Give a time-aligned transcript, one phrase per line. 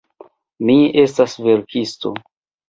[0.69, 2.15] Mi estas verkisto.